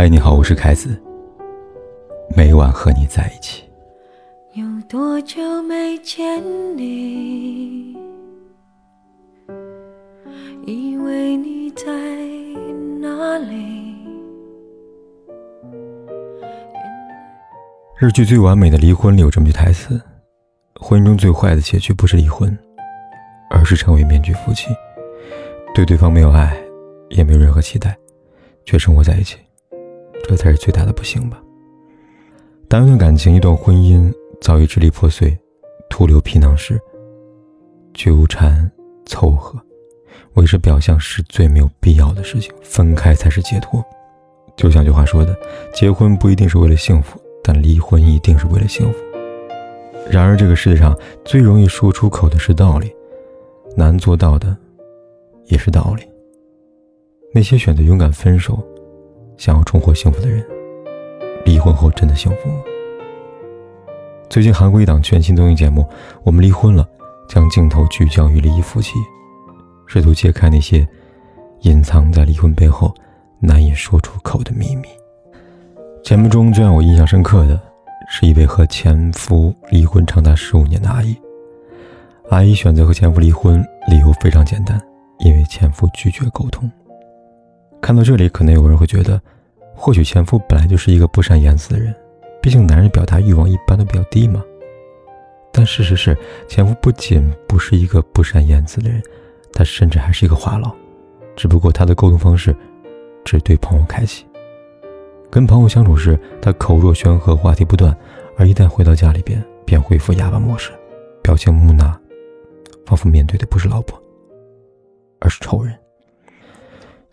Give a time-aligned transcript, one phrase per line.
[0.00, 0.98] 嗨，你好，我是凯子。
[2.34, 3.64] 每晚和你在一起。
[4.54, 6.42] 有多久没见
[6.74, 7.94] 你？
[10.64, 11.84] 以为你在
[12.98, 13.94] 哪里？
[17.98, 20.00] 日剧《最完美的离婚》里有这么句台词：
[20.80, 22.58] 婚姻中最坏的结局不是离婚，
[23.50, 24.68] 而是成为面具夫妻，
[25.74, 26.56] 对对方没有爱，
[27.10, 27.94] 也没有任何期待，
[28.64, 29.36] 却生活在一起。
[30.28, 31.42] 这才是最大的不幸吧。
[32.68, 35.36] 当一段感情、一段婚姻早已支离破碎、
[35.88, 36.80] 徒留皮囊时，
[37.92, 38.70] 纠缠、
[39.06, 39.60] 凑合、
[40.34, 42.52] 维持表象是最没有必要的事情。
[42.62, 43.84] 分开才是解脱。
[44.56, 45.36] 就像句话说的
[45.74, 48.98] ：“结婚不一定是为了幸福，但离婚一定是为了幸福。”
[50.08, 52.94] 然而，这个世界上最容易说出口的是道理，
[53.76, 54.56] 难做到的
[55.46, 56.04] 也是道理。
[57.32, 58.62] 那些选择勇敢分手。
[59.40, 60.44] 想要重获幸福的人，
[61.46, 62.56] 离婚后真的幸福吗？
[64.28, 65.80] 最近韩国一档全新综艺节目
[66.22, 66.84] 《我们离婚了》，
[67.26, 68.92] 将镜头聚焦于离异夫妻，
[69.86, 70.86] 试图揭开那些
[71.60, 72.94] 隐藏在离婚背后
[73.38, 74.88] 难以说出口的秘密。
[76.04, 77.58] 节目中最让我印象深刻的
[78.10, 81.16] 是一位和前夫离婚长达十五年的阿姨。
[82.28, 84.78] 阿姨选择和前夫离婚，理由非常简单，
[85.20, 86.70] 因为前夫拒绝沟通。
[87.80, 89.20] 看到这里，可能有人会觉得，
[89.74, 91.94] 或许前夫本来就是一个不善言辞的人，
[92.40, 94.44] 毕竟男人表达欲望一般都比较低嘛。
[95.52, 96.16] 但事实是，
[96.48, 99.02] 前夫不仅不是一个不善言辞的人，
[99.52, 100.72] 他甚至还是一个话痨，
[101.34, 102.54] 只不过他的沟通方式
[103.24, 104.24] 只对朋友开启。
[105.30, 107.92] 跟朋友相处时，他口若悬河，话题不断；
[108.36, 110.70] 而一旦回到家里边，便恢复哑巴模式，
[111.22, 111.98] 表情木讷，
[112.84, 114.00] 仿佛面对的不是老婆，
[115.20, 115.74] 而是仇人。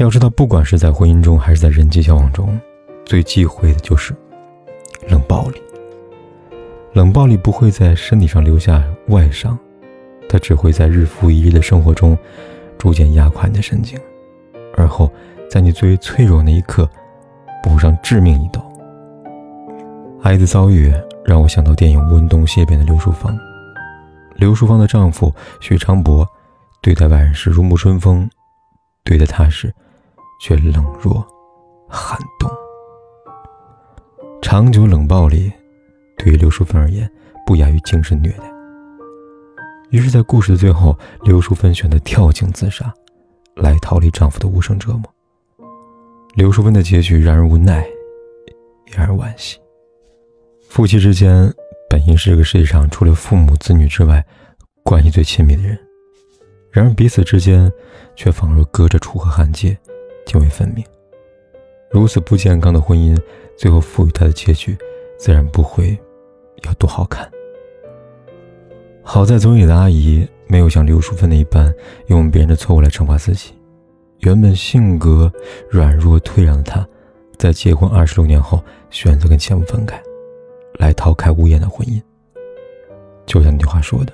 [0.00, 2.58] 要知道，不管是在婚姻中还是在人际交往中，
[3.04, 4.16] 最忌讳的就是
[5.10, 5.60] 冷暴力。
[6.94, 9.58] 冷暴力不会在身体上留下外伤，
[10.26, 12.16] 它只会在日复一日的生活中
[12.78, 14.00] 逐渐压垮你的神经，
[14.74, 15.12] 而后
[15.50, 16.88] 在你最为脆弱那一刻
[17.62, 18.66] 补上致命一刀。
[20.22, 20.90] 阿姨的遭遇
[21.26, 23.38] 让我想到电影《温东谢变》的刘淑芳。
[24.36, 25.30] 刘淑芳的丈夫
[25.60, 26.26] 许昌伯
[26.80, 28.26] 对待外人是如沐春风，
[29.04, 29.70] 对待她时。
[30.40, 31.24] 却冷若
[31.88, 32.50] 寒冬。
[34.40, 35.52] 长久冷暴力
[36.16, 37.08] 对于刘淑芬而言，
[37.46, 38.44] 不亚于精神虐待。
[39.90, 42.92] 于是，在故事的最后，刘淑芬选择跳井自杀，
[43.56, 45.02] 来逃离丈夫的无声折磨。
[46.34, 47.84] 刘淑芬的结局让人无奈，
[48.86, 49.58] 也让人惋惜。
[50.68, 51.52] 夫妻之间
[51.88, 54.24] 本应是这个世界上除了父母子女之外，
[54.84, 55.78] 关系最亲密的人，
[56.70, 57.70] 然而彼此之间
[58.14, 59.76] 却仿若隔着楚河汉界。
[60.30, 60.84] 泾渭分明，
[61.90, 63.20] 如此不健康的婚姻，
[63.56, 64.78] 最后赋予他的结局，
[65.18, 65.98] 自然不会
[66.62, 67.28] 有多好看。
[69.02, 71.74] 好在综艺的阿姨没有像刘淑芬那般，
[72.06, 73.52] 用别人的错误来惩罚自己。
[74.20, 75.32] 原本性格
[75.68, 76.86] 软弱退让的她，
[77.36, 80.00] 在结婚二十六年后，选择跟前夫分开，
[80.78, 82.00] 来逃开无言的婚姻。
[83.26, 84.12] 就像那句话说的。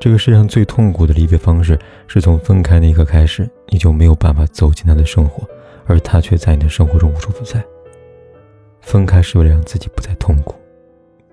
[0.00, 1.76] 这个世上最痛苦的离别方式，
[2.06, 5.46] 是从分开那一刻开始，你就没有办法走进他的生活，
[5.86, 7.62] 而他却在你的生活中无处不在。
[8.80, 10.54] 分开是为了让自己不再痛苦，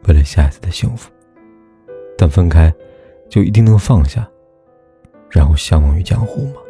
[0.08, 1.12] 为了下一次的幸福。
[2.18, 2.74] 但分开，
[3.30, 4.28] 就一定能放下，
[5.30, 6.62] 然后相忘于江湖吗？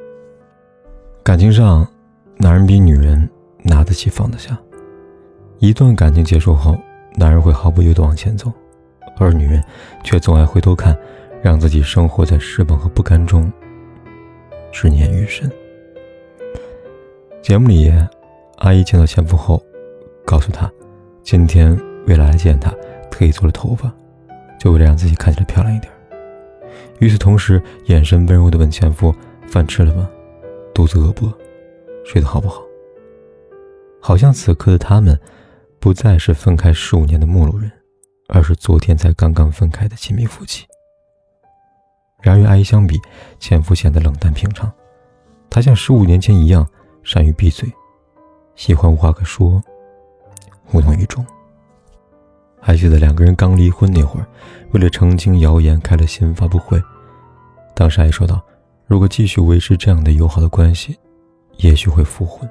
[1.24, 1.88] 感情上，
[2.38, 3.28] 男人比女人
[3.64, 4.58] 拿得起放得下。
[5.60, 6.78] 一段感情结束后，
[7.16, 8.52] 男人会毫不犹豫地往前走，
[9.18, 9.64] 而女人
[10.04, 10.96] 却总爱回头看。
[11.46, 13.54] 让自己生活在失望和不甘中，
[14.72, 15.48] 执念愈深。
[17.40, 17.94] 节目里，
[18.58, 19.64] 阿姨见到前夫后，
[20.26, 20.68] 告诉他，
[21.22, 22.74] 今天为了来见他，
[23.12, 23.94] 特意做了头发，
[24.60, 25.94] 就为了让自己看起来漂亮一点。
[26.98, 29.14] 与此同时，眼神温柔地问前夫
[29.46, 30.10] ：“饭吃了吗？
[30.74, 31.38] 肚子饿不饿？
[32.04, 32.64] 睡得好不好？”
[34.02, 35.16] 好像此刻的他们，
[35.80, 37.72] 不再是分开十五年的陌路人，
[38.30, 40.66] 而是昨天才刚刚分开的亲密夫妻。
[42.26, 43.00] 然而与阿姨相比，
[43.40, 44.72] 前夫显得冷淡平常。
[45.48, 46.68] 他像十五年前一样，
[47.04, 47.72] 善于闭嘴，
[48.56, 49.62] 喜欢无话可说，
[50.72, 51.24] 无动于衷。
[52.60, 54.26] 还记得两个人刚离婚那会儿，
[54.72, 56.82] 为了澄清谣言，开了新闻发布会。
[57.76, 58.44] 当时阿姨说道
[58.88, 60.98] ：“如果继续维持这样的友好的关系，
[61.58, 62.50] 也许会复婚。”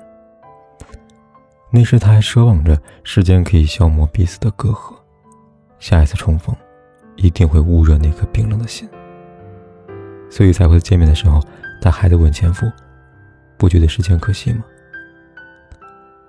[1.72, 4.94] 那时他还奢望着时间可以消磨彼此的隔阂，
[5.80, 6.54] 下一次重逢，
[7.16, 8.88] 一定会捂热那颗冰冷的心。
[10.30, 11.40] 所以才会见面的时候，
[11.80, 12.70] 他还得问前夫
[13.56, 14.64] ：“不觉得时间可惜吗？”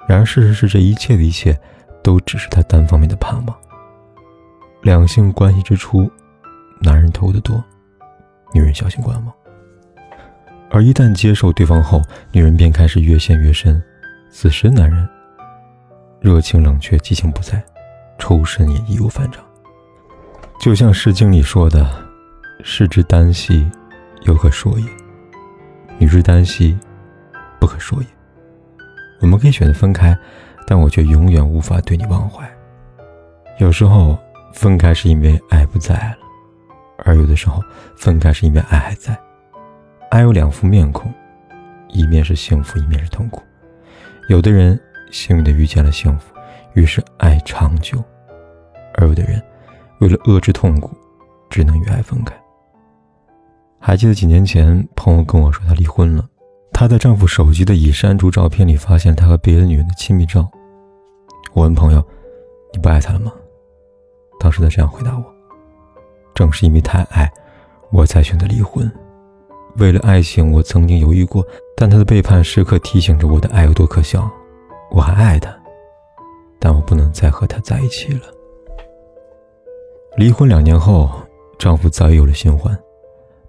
[0.07, 1.57] 然而事实是，这一切的一切，
[2.03, 3.57] 都只是他单方面的盼望。
[4.83, 6.09] 两性关系之初，
[6.79, 7.63] 男人投的多，
[8.53, 9.33] 女人小心观望；
[10.69, 11.99] 而一旦接受对方后，
[12.31, 13.81] 女人便开始越陷越深。
[14.29, 15.09] 此时男人
[16.19, 17.63] 热情冷却，激情不在，
[18.19, 19.43] 抽身也易如反掌。
[20.59, 21.89] 就像《诗经》里说的
[22.63, 23.67] ：“士之耽兮，
[24.25, 24.85] 犹可说也；
[25.97, 26.77] 女之耽兮，
[27.59, 28.07] 不可说也。”
[29.21, 30.15] 我们可以选择分开，
[30.67, 32.47] 但我却永远无法对你忘怀。
[33.59, 34.17] 有时候
[34.53, 36.17] 分开是因为爱不在了，
[37.05, 37.61] 而有的时候
[37.95, 39.17] 分开是因为爱还在。
[40.11, 41.11] 爱有两副面孔，
[41.87, 43.41] 一面是幸福，一面是痛苦。
[44.27, 44.79] 有的人
[45.11, 46.35] 幸运的遇见了幸福，
[46.73, 47.99] 于是爱长久；
[48.95, 49.41] 而有的人
[49.99, 50.95] 为了遏制痛苦，
[51.49, 52.35] 只能与爱分开。
[53.87, 56.27] 还记得几年前，朋友跟我说她离婚了。
[56.73, 60.49] 她在丈夫手机的已删除照片里发现他和别的女人的亲密照。
[61.53, 62.03] 我问朋友
[62.73, 63.31] ：“你不爱他了吗？”
[64.41, 65.23] 当时她这样回答我
[66.33, 67.31] ：“正是因为太爱，
[67.91, 68.91] 我才选择离婚。
[69.77, 71.45] 为了爱情，我曾经犹豫过，
[71.77, 74.27] 但他的背叛时刻提醒着我的爱有多可笑。
[74.89, 75.55] 我还爱他，
[76.57, 78.21] 但我不能再和他在一起了。”
[80.17, 81.07] 离婚两年后，
[81.59, 82.75] 丈夫早已有了新欢，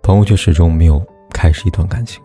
[0.07, 2.23] 朋友却始终没有开始一段感情。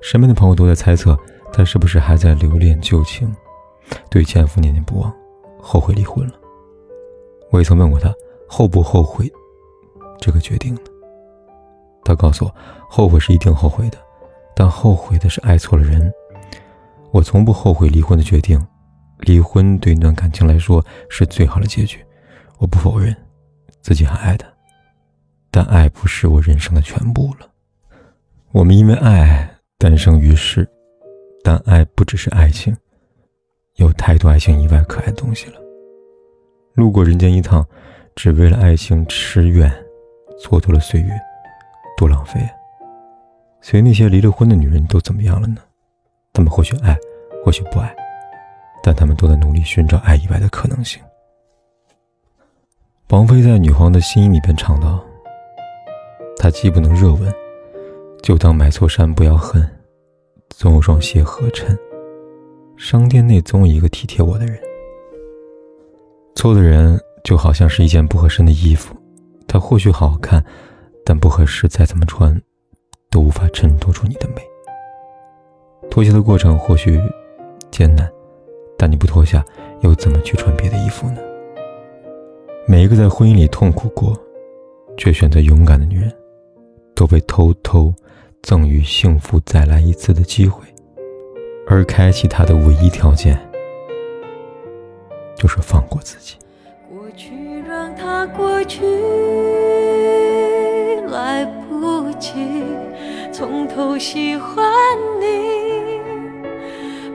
[0.00, 1.18] 身边的朋友都在猜测，
[1.52, 3.34] 他是不是还在留恋旧情，
[4.08, 5.12] 对前夫念念不忘，
[5.60, 6.34] 后悔离婚了。
[7.50, 8.14] 我也曾问过他，
[8.46, 9.28] 后不后悔
[10.20, 10.80] 这个决定呢？
[12.04, 12.54] 他告诉我，
[12.88, 13.98] 后悔是一定后悔的，
[14.54, 16.08] 但后悔的是爱错了人。
[17.10, 18.64] 我从不后悔离婚的决定，
[19.18, 21.98] 离婚对一段感情来说是最好的结局。
[22.58, 23.12] 我不否认
[23.82, 24.46] 自己还爱他，
[25.54, 27.48] 但爱不是我人生的全部了。
[28.50, 29.48] 我们因为爱。
[29.76, 30.66] 诞生于世，
[31.42, 32.74] 但爱不只是爱情，
[33.74, 35.60] 有太多爱情以外可爱的东西了。
[36.72, 37.66] 路过人间一趟，
[38.14, 39.70] 只为了爱情痴怨，
[40.42, 41.10] 蹉跎了岁月，
[41.98, 42.50] 多浪费啊！
[43.60, 45.60] 所以那些离了婚的女人都怎么样了呢？
[46.32, 46.96] 她们或许爱，
[47.44, 47.94] 或许不爱，
[48.82, 51.02] 但她们都在努力寻找爱以外的可能性。
[53.10, 55.04] 王菲在《女皇的心》里边唱道
[56.44, 57.34] ：“他既不能热吻。”
[58.22, 59.66] 就当买错衫不要恨，
[60.50, 61.74] 总有双鞋合衬。
[62.76, 64.58] 商店内总有一个体贴我的人。
[66.34, 68.94] 错的人就好像是一件不合身的衣服，
[69.48, 70.44] 它或许好看，
[71.02, 72.38] 但不合适，再怎么穿
[73.10, 74.42] 都无法衬托出你的美。
[75.90, 77.00] 脱鞋的过程或许
[77.70, 78.06] 艰难，
[78.76, 79.42] 但你不脱下，
[79.80, 81.16] 又怎么去穿别的衣服呢？
[82.68, 84.14] 每一个在婚姻里痛苦过，
[84.98, 86.12] 却选择勇敢的女人，
[86.94, 87.94] 都被偷偷。
[88.42, 90.66] 赠予幸福再来一次的机会，
[91.66, 93.38] 而开启它的唯一条件，
[95.34, 96.36] 就是放过自己。
[96.90, 97.32] 过去
[97.66, 98.84] 让它过去，
[101.08, 102.62] 来不及
[103.32, 104.62] 从头喜欢
[105.18, 105.98] 你。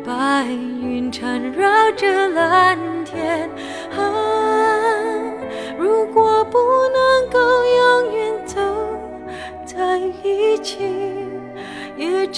[0.03, 2.75] 白云缠绕着蓝
[3.05, 3.47] 天，
[3.95, 4.01] 啊，
[5.77, 7.39] 如果不能够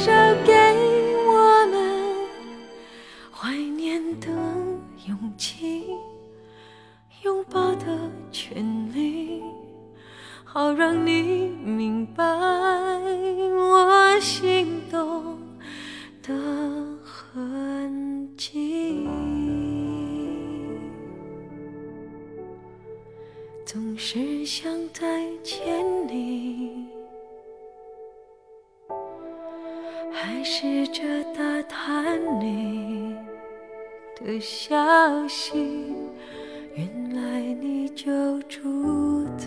[0.00, 0.12] 至少
[0.46, 0.52] 给
[1.26, 2.26] 我们
[3.30, 4.28] 怀念的
[5.06, 5.84] 勇气，
[7.22, 8.64] 拥抱的权
[8.94, 9.42] 利，
[10.42, 15.38] 好让你明白我心动
[16.22, 16.34] 的
[17.04, 19.06] 痕迹。
[23.66, 26.99] 总是想再见你。
[30.22, 31.02] 还试着
[31.34, 33.16] 打探你
[34.16, 34.76] 的消
[35.26, 35.94] 息，
[36.74, 39.46] 原来你就住在